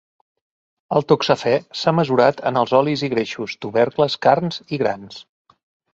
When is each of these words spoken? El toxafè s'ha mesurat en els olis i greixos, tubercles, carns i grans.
El 0.99 1.05
toxafè 1.11 1.53
s'ha 1.81 1.93
mesurat 1.99 2.41
en 2.51 2.57
els 2.63 2.75
olis 2.79 3.05
i 3.09 3.11
greixos, 3.15 3.55
tubercles, 3.67 4.17
carns 4.29 4.63
i 4.79 4.85
grans. 4.85 5.21